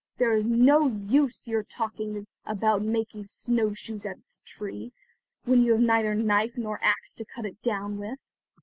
[0.17, 4.93] There is no use your talking about making snow shoes out of this tree,
[5.45, 8.17] when you have neither knife nor axe to cut it down with!"